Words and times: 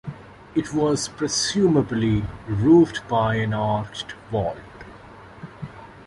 It 0.55 0.73
was 0.73 1.09
presumably 1.09 2.23
roofed 2.47 3.07
by 3.07 3.35
an 3.35 3.53
arched 3.53 4.13
vault. 4.31 4.57